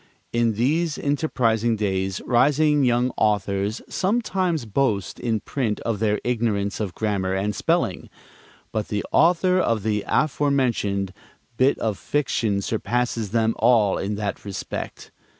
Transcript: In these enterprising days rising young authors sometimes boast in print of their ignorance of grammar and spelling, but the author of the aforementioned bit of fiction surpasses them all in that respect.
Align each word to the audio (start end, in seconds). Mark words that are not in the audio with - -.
In 0.33 0.53
these 0.53 0.97
enterprising 0.97 1.75
days 1.75 2.21
rising 2.25 2.83
young 2.83 3.11
authors 3.17 3.83
sometimes 3.87 4.65
boast 4.65 5.19
in 5.19 5.41
print 5.41 5.79
of 5.81 5.99
their 5.99 6.19
ignorance 6.23 6.79
of 6.79 6.95
grammar 6.95 7.35
and 7.35 7.55
spelling, 7.55 8.09
but 8.71 8.87
the 8.87 9.05
author 9.11 9.59
of 9.59 9.83
the 9.83 10.03
aforementioned 10.07 11.13
bit 11.55 11.77
of 11.77 11.99
fiction 11.99 12.63
surpasses 12.63 13.29
them 13.29 13.53
all 13.59 13.99
in 13.99 14.15
that 14.15 14.43
respect. 14.43 15.11